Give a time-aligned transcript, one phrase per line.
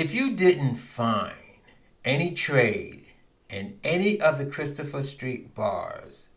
[0.00, 1.60] If you didn't find
[2.06, 3.04] any trade
[3.50, 6.28] in any of the Christopher Street bars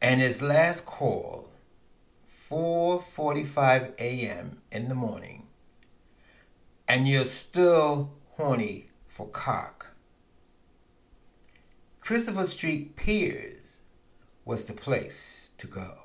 [0.00, 1.50] and his last call
[2.48, 4.62] 4:45 a.m.
[4.70, 5.48] in the morning
[6.86, 9.90] and you're still horny for cock
[12.00, 13.80] Christopher Street Piers
[14.44, 16.04] was the place to go.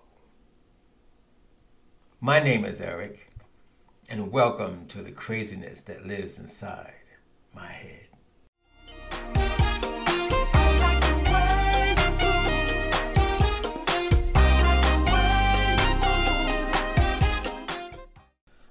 [2.19, 3.28] My name is Eric,
[4.11, 6.93] and welcome to the craziness that lives inside
[7.53, 8.07] my head.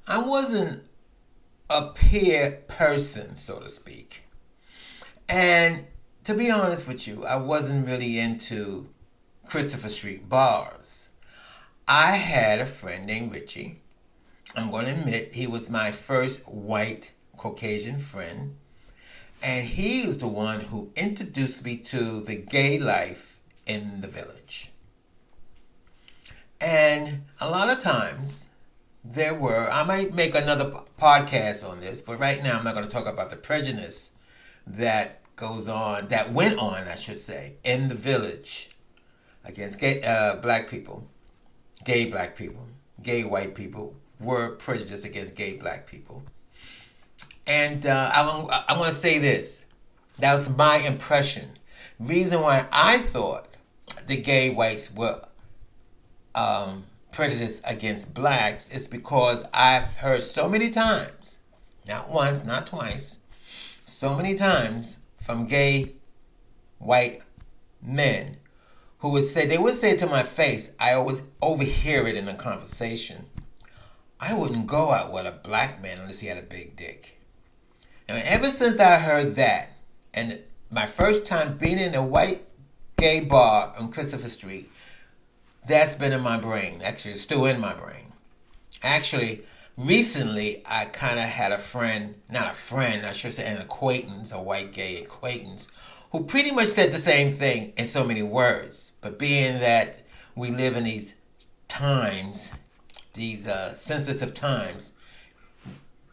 [0.09, 0.83] I wasn't
[1.71, 4.23] a pier person, so to speak.
[5.29, 5.85] And
[6.25, 8.89] to be honest with you, I wasn't really into
[9.47, 11.11] Christopher Street bars.
[11.87, 13.83] I had a friend named Richie.
[14.57, 18.57] I'm going to admit he was my first white Caucasian friend.
[19.43, 24.71] And he was the one who introduced me to the gay life in the village.
[26.61, 28.49] And a lot of times
[29.05, 32.87] there were, I might make another podcast on this, but right now I'm not going
[32.87, 34.11] to talk about the prejudice
[34.67, 38.71] that goes on, that went on, I should say, in the village
[39.45, 41.07] against gay, uh, black people,
[41.85, 42.67] gay black people,
[43.01, 46.23] gay white people were prejudiced against gay black people.
[47.47, 49.65] And uh, I, I want to say this.
[50.19, 51.51] That was my impression.
[51.99, 53.47] Reason why I thought
[54.07, 55.25] the gay whites were
[56.35, 61.39] um, prejudiced against blacks is because I've heard so many times,
[61.87, 63.21] not once, not twice,
[63.87, 65.93] so many times from gay
[66.79, 67.23] white
[67.83, 68.37] men
[68.99, 72.29] who would say, they would say it to my face, I always overhear it in
[72.29, 73.27] a conversation.
[74.21, 77.19] I wouldn't go out with a black man unless he had a big dick.
[78.09, 79.77] And ever since I heard that,
[80.13, 80.41] and
[80.71, 82.47] my first time being in a white
[82.97, 84.71] gay bar on Christopher Street,
[85.67, 86.81] that's been in my brain.
[86.83, 88.13] Actually, it's still in my brain.
[88.83, 89.43] Actually,
[89.77, 94.33] recently I kind of had a friend, not a friend, I should say an acquaintance,
[94.33, 95.71] a white gay acquaintance,
[96.11, 98.95] who pretty much said the same thing in so many words.
[99.01, 100.01] But being that
[100.35, 101.15] we live in these
[101.69, 102.53] times,
[103.19, 104.93] these uh, sensitive times,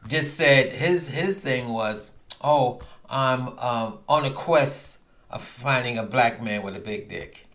[0.08, 2.12] just said his his thing was,
[2.42, 5.00] oh, I'm um, on a quest
[5.30, 7.48] of finding a black man with a big dick.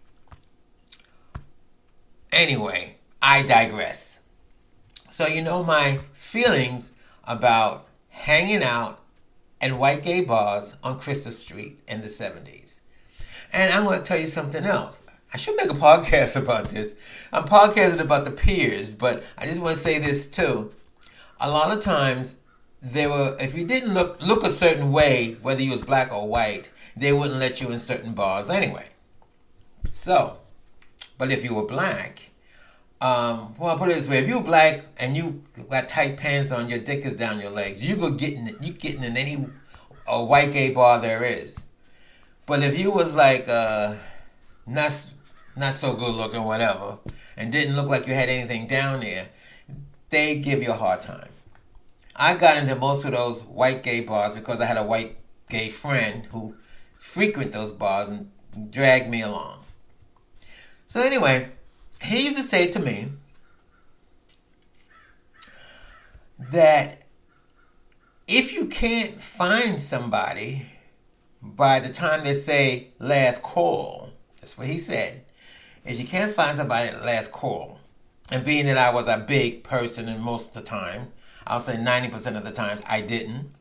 [2.33, 4.21] Anyway, I digress.
[5.11, 6.93] So you know my feelings
[7.25, 9.01] about hanging out
[9.61, 12.81] in white gay bars on Christopher Street in the 70s.
[13.53, 15.03] And I'm going to tell you something else.
[15.33, 16.97] I should make a podcast about this.
[17.33, 20.73] I'm podcasting about the piers, but I just want to say this too.
[21.41, 22.37] A lot of times,
[22.83, 26.27] there were if you didn't look look a certain way, whether you was black or
[26.27, 28.89] white, they wouldn't let you in certain bars anyway.
[29.93, 30.39] So,
[31.17, 32.31] but if you were black,
[33.01, 36.51] um, well, I'll put it this way: if you're black and you got tight pants
[36.51, 37.85] on, your dick is down your legs.
[37.85, 39.47] You go getting you getting in any
[40.09, 41.61] a white gay bar there is.
[42.47, 43.95] But if you was like uh,
[44.67, 45.11] not
[45.61, 46.99] not so good looking, whatever,
[47.37, 49.29] and didn't look like you had anything down there,
[50.09, 51.29] they give you a hard time.
[52.17, 55.17] I got into most of those white gay bars because I had a white
[55.49, 56.57] gay friend who
[56.99, 58.31] frequent those bars and
[58.71, 59.65] dragged me along.
[60.87, 61.51] So anyway,
[62.03, 63.13] he used to say to me
[66.39, 67.03] that
[68.27, 70.67] if you can't find somebody
[71.43, 74.11] by the time they say last call,
[74.41, 75.25] that's what he said.
[75.85, 77.81] If you can't find somebody at last call,
[78.31, 81.13] and being that I was a big person and most of the time,
[81.47, 83.53] I'll say 90% of the times I didn't.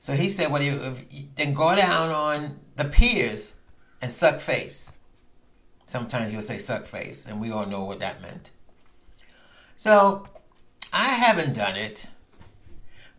[0.00, 0.78] So he said, well, you,
[1.36, 3.54] then go down on the piers
[4.02, 4.92] and suck face.
[5.86, 8.50] Sometimes he would say suck face, and we all know what that meant.
[9.76, 10.26] So
[10.92, 12.06] I haven't done it.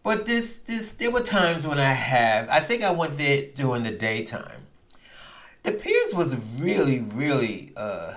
[0.04, 2.48] But this this there were times when I have.
[2.50, 4.67] I think I went there during the daytime.
[5.68, 8.14] The Piers was really, really uh,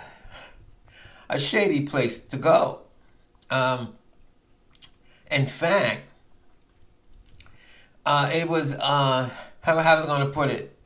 [1.28, 2.82] a shady place to go.
[3.50, 3.94] Um,
[5.28, 6.10] in fact,
[8.06, 9.30] uh, it was uh,
[9.62, 10.76] how how I going to put it?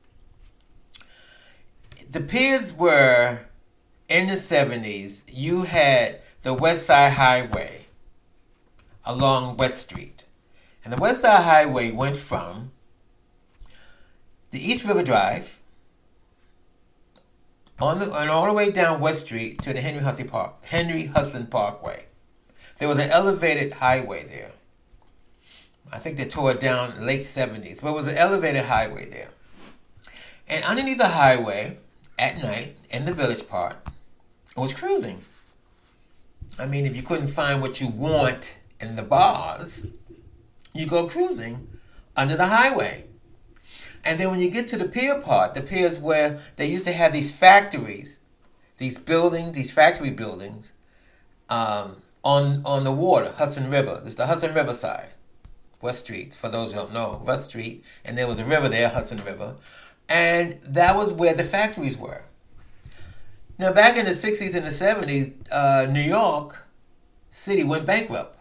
[2.11, 3.41] The Piers were
[4.09, 7.89] in the 70s, you had the West Side Highway
[9.05, 10.25] along West Street.
[10.83, 12.73] And the West Side Highway went from
[14.51, 15.61] the East River Drive
[17.85, 21.07] on the, and all the way down West Street to the Henry Hudson, Park, Henry
[21.07, 22.07] Hudson Parkway.
[22.79, 24.53] There was an elevated highway there.
[25.93, 29.29] I think they tore it down late 70s, but it was an elevated highway there.
[30.49, 31.79] And underneath the highway,
[32.19, 33.77] at night, in the village part,
[34.57, 35.23] it was cruising.
[36.59, 39.87] I mean, if you couldn't find what you want in the bars,
[40.73, 41.69] you go cruising
[42.17, 43.05] under the highway.
[44.05, 46.87] And then when you get to the pier part, the pier is where they used
[46.87, 48.19] to have these factories,
[48.77, 50.73] these buildings, these factory buildings,
[51.49, 54.03] um, on on the water, Hudson River.
[54.05, 55.11] It's the Hudson River side,
[55.81, 56.35] West Street.
[56.35, 59.57] For those who don't know, West Street, and there was a river there, Hudson River,
[60.09, 62.25] and that was where the factories were.
[63.59, 66.67] Now, back in the '60s and the '70s, uh, New York
[67.31, 68.39] City went bankrupt.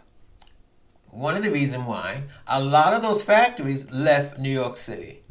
[1.09, 5.22] One of the reasons why a lot of those factories left New York City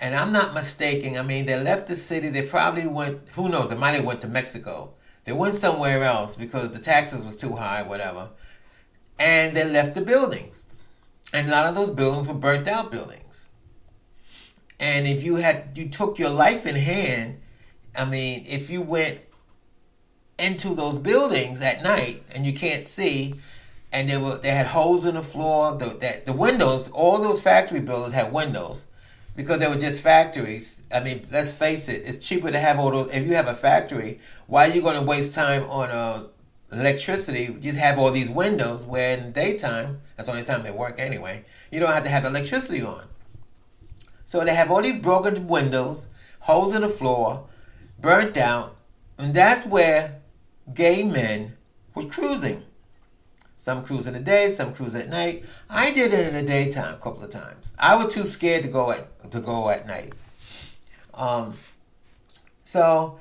[0.00, 1.16] and I'm not mistaken.
[1.16, 2.28] I mean, they left the city.
[2.28, 3.20] They probably went.
[3.32, 3.70] Who knows?
[3.70, 4.94] They might have went to Mexico.
[5.24, 8.30] They went somewhere else because the taxes was too high, whatever.
[9.18, 10.66] And they left the buildings,
[11.32, 13.48] and a lot of those buildings were burnt out buildings.
[14.78, 17.40] And if you had you took your life in hand,
[17.96, 19.20] I mean, if you went
[20.38, 23.34] into those buildings at night and you can't see,
[23.92, 27.42] and they were they had holes in the floor, the that the windows, all those
[27.42, 28.84] factory buildings had windows
[29.38, 30.82] because they were just factories.
[30.92, 33.14] I mean, let's face it, it's cheaper to have all those.
[33.14, 34.18] If you have a factory,
[34.48, 36.24] why are you going to waste time on uh,
[36.72, 37.44] electricity?
[37.44, 40.98] You just have all these windows where in daytime, that's the only time they work
[40.98, 43.04] anyway, you don't have to have electricity on.
[44.24, 46.08] So they have all these broken windows,
[46.40, 47.46] holes in the floor,
[48.00, 48.76] burnt out,
[49.18, 50.20] and that's where
[50.74, 51.52] gay men
[51.94, 52.64] were cruising.
[53.54, 55.44] Some cruise in the day, some cruise at night.
[55.68, 57.72] I did it in the daytime a couple of times.
[57.76, 60.12] I was too scared to go at to go at night.
[61.14, 61.54] Um,
[62.64, 63.18] so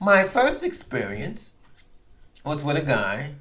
[0.00, 1.54] my first experience
[2.44, 3.34] was with a guy.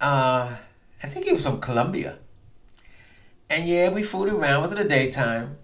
[0.00, 0.56] Uh,
[1.02, 2.18] I think he was from Colombia.
[3.48, 4.58] And yeah, we fooled around.
[4.58, 5.58] It was in the daytime,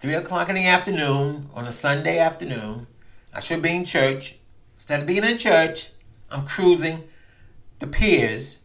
[0.00, 2.86] three o'clock in the afternoon on a Sunday afternoon.
[3.34, 4.38] I should be in church.
[4.74, 5.90] Instead of being in church,
[6.30, 7.04] I'm cruising
[7.78, 8.60] the piers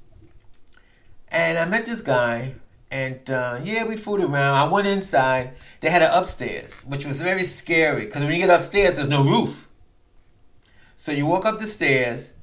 [1.31, 2.55] and I met this guy,
[2.91, 4.53] and uh, yeah, we fooled around.
[4.53, 5.53] I went inside.
[5.79, 9.23] They had an upstairs, which was very scary because when you get upstairs, there's no
[9.23, 9.69] roof.
[10.97, 12.33] So you walk up the stairs,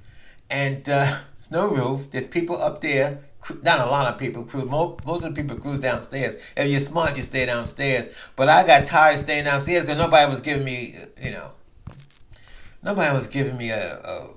[0.50, 2.10] and uh, there's no roof.
[2.10, 3.20] There's people up there.
[3.62, 4.46] Not a lot of people.
[4.66, 6.36] Most, most of the people cruise downstairs.
[6.56, 8.08] If you're smart, you stay downstairs.
[8.34, 11.52] But I got tired of staying downstairs because nobody was giving me, you know,
[12.82, 14.28] nobody was giving me a, a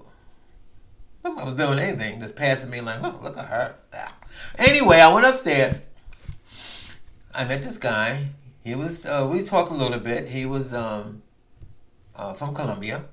[1.23, 2.19] nobody was doing anything.
[2.19, 3.75] Just passing me like, oh, look at her.
[3.93, 4.15] Ah.
[4.57, 5.81] Anyway, I went upstairs.
[7.33, 8.29] I met this guy.
[8.63, 9.05] He was.
[9.05, 10.27] Uh, we talked a little bit.
[10.27, 11.21] He was um,
[12.15, 13.05] uh, from Colombia,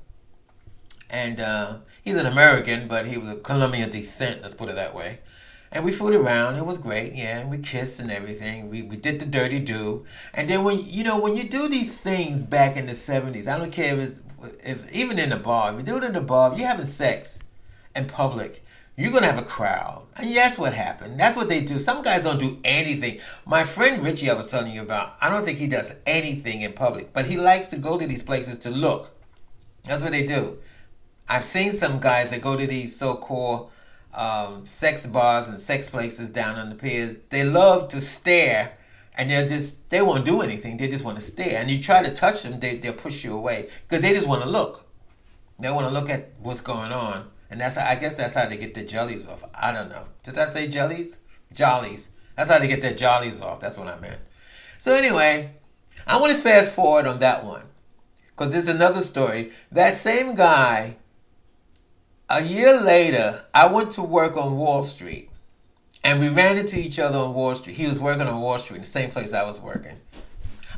[1.09, 4.43] and uh, he's an American, but he was of Colombian descent.
[4.43, 5.21] Let's put it that way.
[5.71, 6.57] And we fooled around.
[6.57, 7.13] It was great.
[7.13, 8.71] Yeah, and we kissed and everything.
[8.71, 10.05] We we did the dirty do.
[10.35, 13.57] And then when you know when you do these things back in the seventies, I
[13.57, 14.21] don't care if it's
[14.65, 15.73] if even in the bar.
[15.73, 17.41] If you do it in the bar, if you're having sex
[17.95, 18.65] in public
[18.99, 20.03] you're gonna have a crowd.
[20.17, 21.21] And that's what happened.
[21.21, 21.79] That's what they do.
[21.79, 23.21] Some guys don't do anything.
[23.47, 26.73] My friend Richie, I was telling you about, I don't think he does anything in
[26.73, 29.17] public, but he likes to go to these places to look.
[29.85, 30.59] That's what they do.
[31.29, 33.71] I've seen some guys that go to these so-called
[34.15, 37.19] um, sex bars and sex places down on the piers.
[37.29, 38.79] They love to stare,
[39.17, 40.77] and they're just they won't do anything.
[40.77, 41.61] They just want to stare.
[41.61, 44.43] And you try to touch them, they they'll push you away because they just want
[44.43, 44.87] to look.
[45.61, 48.47] They want to look at what's going on and that's how, I guess that's how
[48.47, 49.45] they get their jellies off.
[49.55, 50.05] I don't know.
[50.23, 51.21] Did I say jellies?
[51.53, 52.09] Jollies.
[52.37, 53.61] That's how they get their jollies off.
[53.61, 54.21] That's what I meant.
[54.79, 55.53] So anyway,
[56.07, 57.65] I want to fast forward on that one
[58.29, 59.53] because there's another story.
[59.73, 60.97] That same guy.
[62.31, 65.31] A year later, I went to work on Wall Street,
[66.05, 67.77] and we ran into each other on Wall Street.
[67.77, 69.97] He was working on Wall Street, in the same place I was working.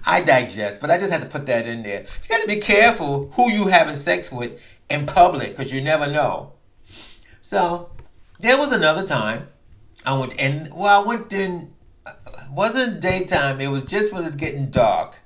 [0.06, 2.02] I digest, but I just had to put that in there.
[2.02, 6.06] You got to be careful who you having sex with in public because you never
[6.06, 6.52] know.
[7.50, 7.90] So
[8.38, 9.48] there was another time
[10.06, 11.74] I went and well I went in
[12.48, 13.60] wasn't daytime.
[13.60, 15.18] It was just when it's getting dark.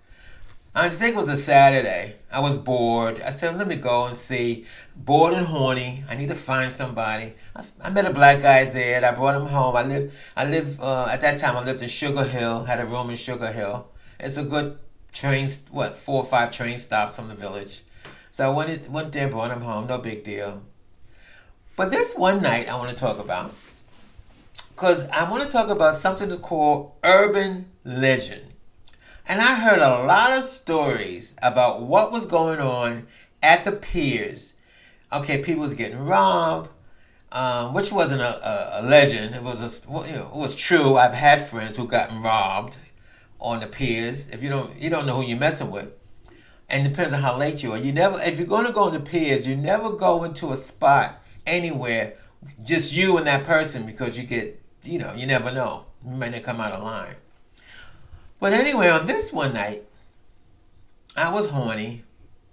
[0.74, 2.16] I think it was a Saturday.
[2.32, 3.20] I was bored.
[3.20, 4.64] I said, let me go and see.
[4.96, 6.02] Bored and horny.
[6.08, 7.34] I need to find somebody.
[7.54, 8.96] I, I met a black guy there.
[8.96, 9.76] And I brought him home.
[9.76, 10.18] I live.
[10.34, 10.80] I live.
[10.80, 12.64] Uh, at that time, I lived in Sugar Hill.
[12.64, 13.86] Had a room in Sugar Hill.
[14.18, 14.78] It's a good
[15.12, 15.46] train.
[15.70, 17.82] What four or five train stops from the village.
[18.30, 19.88] So I went went there, brought him home.
[19.88, 20.62] No big deal.
[21.76, 23.54] But this one night I want to talk about
[24.74, 28.52] because I want to talk about something to call urban legend.
[29.26, 33.06] And I heard a lot of stories about what was going on
[33.42, 34.54] at the piers.
[35.12, 36.70] Okay, people was getting robbed.
[37.32, 39.34] um, which wasn't a, a, a, legend.
[39.34, 40.96] It was a, you know, it was true.
[40.96, 42.76] I've had friends who gotten robbed
[43.40, 44.28] on the piers.
[44.30, 45.90] If you don't, you don't know who you're messing with,
[46.70, 47.78] and depends on how late you are.
[47.78, 50.56] You never, if you're going to go on the piers, you never go into a
[50.56, 52.14] spot anywhere,
[52.64, 55.86] just you and that person because you get, you know, you never know.
[56.04, 57.14] You might not come out of line.
[58.40, 59.84] But anyway, on this one night,
[61.16, 62.04] I was horny.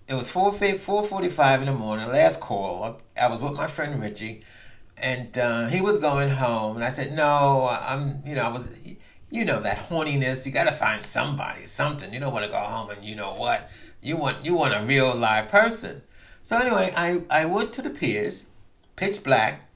[0.07, 3.01] It was 4, 4.45 in the morning, last call.
[3.19, 4.43] I was with my friend Richie
[5.01, 8.67] and uh, he was going home, and I said, "No, I'm." You know, I was.
[9.29, 10.45] You know that horniness.
[10.45, 12.13] You got to find somebody, something.
[12.13, 13.69] You don't want to go home and you know what
[14.01, 14.45] you want.
[14.45, 16.03] You want a real live person.
[16.43, 18.45] So anyway, I I went to the piers,
[19.01, 19.67] pitch black.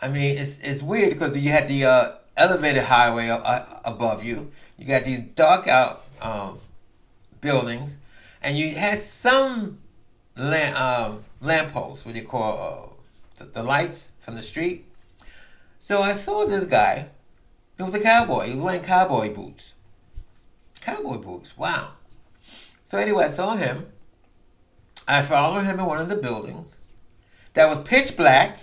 [0.00, 4.50] I mean, it's it's weird because you had the uh, elevated highway uh, above you.
[4.78, 6.58] You got these dark out um,
[7.42, 7.98] buildings,
[8.42, 9.78] and you had some
[10.34, 12.52] lamp um, lampposts, what you call
[13.38, 14.86] uh, the, the lights from the street.
[15.78, 17.08] So I saw this guy.
[17.76, 18.46] He was a cowboy.
[18.46, 19.74] He was wearing cowboy boots.
[20.80, 21.58] Cowboy boots.
[21.58, 21.92] Wow.
[22.82, 23.86] So anyway, I saw him.
[25.06, 26.81] I followed him in one of the buildings
[27.54, 28.58] that was pitch black.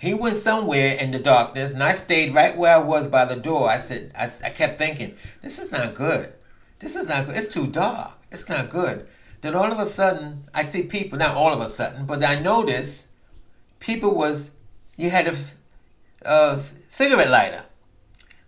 [0.00, 3.36] He went somewhere in the darkness, and I stayed right where I was by the
[3.36, 3.68] door.
[3.68, 6.32] I said, I, I kept thinking, this is not good.
[6.80, 7.36] This is not good.
[7.36, 8.12] It's too dark.
[8.32, 9.06] It's not good.
[9.42, 12.40] Then all of a sudden, I see people, not all of a sudden, but I
[12.40, 13.08] noticed
[13.78, 14.52] people was
[14.96, 15.36] you had a,
[16.22, 17.64] a cigarette lighter.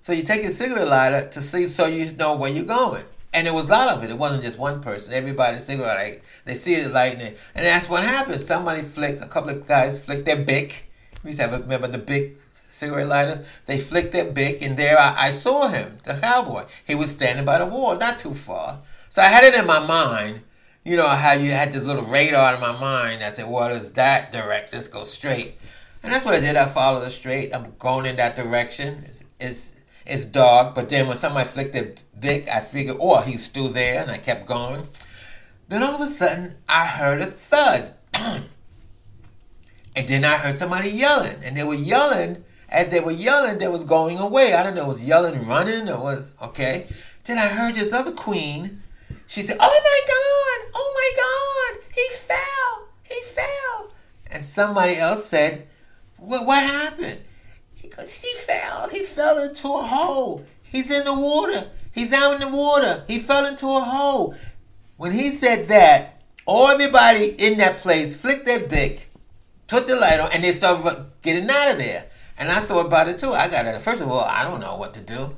[0.00, 3.04] So you take your cigarette lighter to see so you know where you're going.
[3.34, 4.10] And there was a lot of it.
[4.10, 5.12] It wasn't just one person.
[5.12, 6.22] Everybody cigarette light.
[6.46, 7.34] They see it lightning.
[7.54, 8.40] and that's what happened.
[8.40, 9.22] Somebody flicked.
[9.22, 10.90] A couple of guys flicked their bic.
[11.22, 12.38] We used to have remember the Bic
[12.70, 13.44] cigarette lighter.
[13.66, 16.64] They flicked their bic, and there I, I saw him, the cowboy.
[16.86, 18.80] He was standing by the wall, not too far.
[19.08, 20.40] So I had it in my mind
[20.84, 23.92] you know how you had this little radar in my mind that said, "What is
[23.92, 24.76] that direction?
[24.76, 25.56] Let's go straight."
[26.02, 26.56] And that's what I did.
[26.56, 27.54] I followed it straight.
[27.54, 29.02] I'm going in that direction.
[29.06, 29.72] It's, it's,
[30.04, 34.02] it's dark, but then when somebody flicked the Bic, I figured, oh, he's still there,
[34.02, 34.88] and I kept going.
[35.68, 37.94] Then all of a sudden, I heard a thud.
[38.14, 38.48] and
[40.08, 42.44] then I heard somebody yelling, and they were yelling.
[42.68, 44.54] As they were yelling, they was going away.
[44.54, 46.86] I don't know, it was yelling, running, or was okay.
[47.24, 48.82] Then I heard this other queen.
[49.26, 50.24] She said, "Oh my God!
[50.74, 53.92] oh my God, he fell, he fell.
[54.30, 55.66] And somebody else said,
[56.18, 57.20] what, what happened?
[57.96, 60.44] Goes, he fell, he fell into a hole.
[60.62, 61.70] He's in the water.
[61.94, 63.04] He's out in the water.
[63.06, 64.34] He fell into a hole.
[64.96, 69.08] When he said that, all everybody in that place flicked their bic,
[69.68, 72.06] put the light on, and they started getting out of there.
[72.36, 73.30] And I thought about it too.
[73.30, 73.80] I got it.
[73.80, 75.36] First of all, I don't know what to do.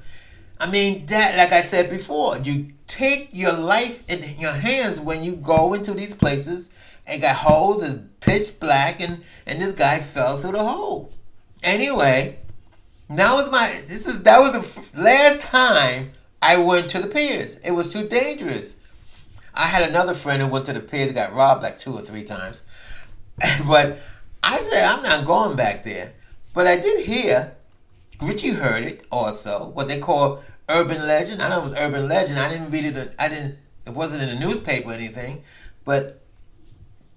[0.58, 5.22] I mean, that, like I said before, you take your life in your hands when
[5.22, 6.70] you go into these places
[7.06, 11.10] and got holes is pitch black and and this guy fell through the hole.
[11.62, 12.38] Anyway,
[13.08, 16.12] now was my this is that was the last time
[16.42, 17.56] I went to the piers.
[17.58, 18.76] It was too dangerous.
[19.54, 22.24] I had another friend who went to the piers, got robbed like two or three
[22.24, 22.62] times,
[23.66, 24.00] but
[24.42, 26.12] I said I'm not going back there.
[26.52, 27.56] But I did hear
[28.20, 29.68] Richie heard it also.
[29.68, 31.42] What they call urban legend.
[31.42, 32.38] I know it was urban legend.
[32.38, 33.14] I didn't read it.
[33.18, 33.58] I didn't.
[33.86, 35.44] It wasn't in the newspaper or anything,
[35.84, 36.22] but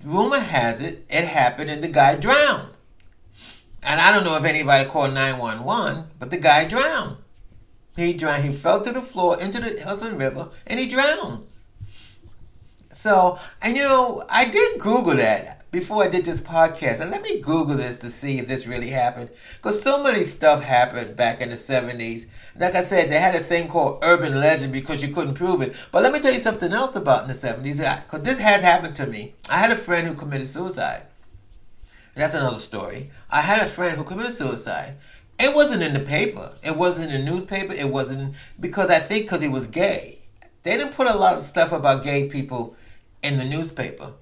[0.03, 2.71] rumor has it it happened and the guy drowned.
[3.81, 7.17] And I don't know if anybody called nine one one, but the guy drowned.
[7.99, 8.45] He drowned.
[8.45, 11.45] He fell to the floor into the Hudson River and he drowned.
[12.91, 17.21] So, and you know, I did Google that before I did this podcast, and let
[17.21, 19.29] me Google this to see if this really happened.
[19.57, 22.25] Because so many stuff happened back in the 70s.
[22.57, 25.75] Like I said, they had a thing called urban legend because you couldn't prove it.
[25.91, 28.03] But let me tell you something else about in the 70s.
[28.03, 29.35] Because this has happened to me.
[29.47, 31.03] I had a friend who committed suicide.
[32.15, 33.11] That's another story.
[33.29, 34.95] I had a friend who committed suicide.
[35.39, 36.53] It wasn't in the paper.
[36.63, 37.73] It wasn't in the newspaper.
[37.73, 40.19] It wasn't because I think because he was gay.
[40.63, 42.75] They didn't put a lot of stuff about gay people
[43.23, 44.13] in the newspaper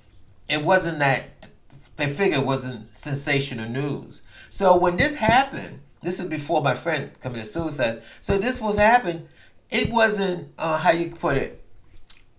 [0.49, 1.49] it wasn't that
[1.97, 4.21] they figured it wasn't sensational news.
[4.49, 8.01] So when this happened, this is before my friend committed suicide.
[8.21, 9.27] So this was happened.
[9.69, 11.61] It wasn't uh, how you put it.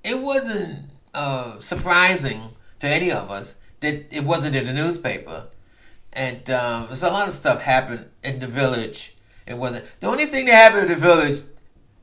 [0.05, 5.49] It wasn't uh, surprising to any of us that it wasn't in the newspaper.
[6.13, 9.17] And um, there's a lot of stuff happened in the village.
[9.47, 11.41] It wasn't the only thing that happened in the village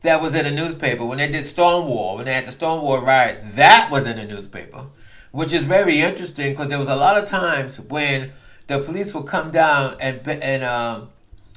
[0.01, 3.41] that was in the newspaper when they did Stonewall, when they had the Stonewall riots.
[3.55, 4.85] That was in the newspaper
[5.35, 8.31] which is very interesting because there was a lot of times when
[8.67, 11.09] the police would come down and and um,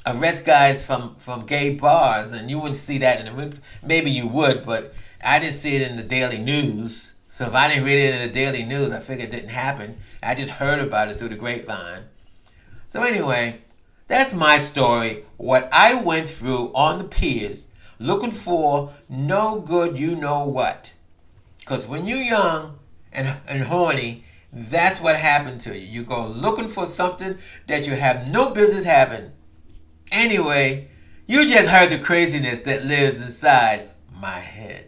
[0.05, 4.27] arrest guys from from gay bars, and you wouldn't see that in the maybe you
[4.27, 4.93] would, but
[5.25, 7.13] I didn't see it in the daily news.
[7.29, 9.99] So if I didn't read it in the daily news, I figured it didn't happen.
[10.25, 12.03] I just heard about it through the grapevine.
[12.89, 13.61] So anyway,
[14.07, 15.27] that's my story.
[15.37, 17.69] What I went through on the piers,
[17.99, 20.95] looking for no good, you know what.
[21.59, 22.79] Because when you're young
[23.13, 25.87] and, and horny, that's what happened to you.
[25.87, 29.33] You go looking for something that you have no business having.
[30.11, 30.89] Anyway,
[31.27, 34.88] you just heard the craziness that lives inside my head.